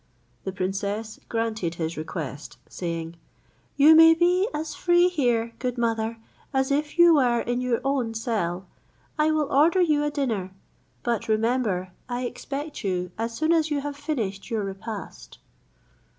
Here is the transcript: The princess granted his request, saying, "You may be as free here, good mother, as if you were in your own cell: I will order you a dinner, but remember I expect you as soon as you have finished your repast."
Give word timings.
The 0.45 0.51
princess 0.51 1.19
granted 1.29 1.75
his 1.75 1.95
request, 1.95 2.57
saying, 2.67 3.17
"You 3.77 3.93
may 3.95 4.15
be 4.15 4.49
as 4.51 4.73
free 4.73 5.09
here, 5.09 5.53
good 5.59 5.77
mother, 5.77 6.17
as 6.51 6.71
if 6.71 6.97
you 6.97 7.13
were 7.13 7.41
in 7.41 7.61
your 7.61 7.79
own 7.83 8.15
cell: 8.15 8.65
I 9.19 9.29
will 9.29 9.53
order 9.53 9.79
you 9.79 10.03
a 10.03 10.09
dinner, 10.09 10.55
but 11.03 11.27
remember 11.27 11.91
I 12.09 12.23
expect 12.25 12.83
you 12.83 13.11
as 13.19 13.35
soon 13.37 13.53
as 13.53 13.69
you 13.69 13.81
have 13.81 13.95
finished 13.95 14.49
your 14.49 14.63
repast." 14.63 15.37